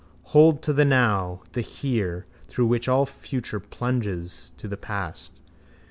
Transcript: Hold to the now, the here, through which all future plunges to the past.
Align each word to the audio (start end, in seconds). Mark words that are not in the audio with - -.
Hold 0.33 0.63
to 0.63 0.73
the 0.73 0.83
now, 0.83 1.43
the 1.51 1.61
here, 1.61 2.25
through 2.47 2.65
which 2.65 2.89
all 2.89 3.05
future 3.05 3.59
plunges 3.59 4.51
to 4.57 4.67
the 4.67 4.75
past. 4.75 5.39